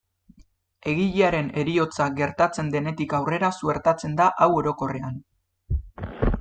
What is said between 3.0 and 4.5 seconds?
aurrera suertatzen da